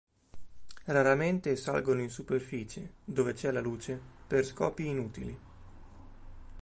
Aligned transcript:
Raramente 0.85 1.55
salgono 1.55 2.01
in 2.01 2.09
superficie, 2.09 2.93
dove 3.05 3.33
c'è 3.33 3.51
la 3.51 3.59
luce, 3.59 4.01
per 4.25 4.43
scopi 4.43 4.87
inutili. 4.87 5.37